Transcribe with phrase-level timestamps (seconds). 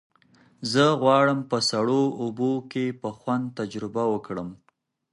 [0.71, 4.49] زه غواړم په سړو اوبو کې په خوند تجربه وکړم.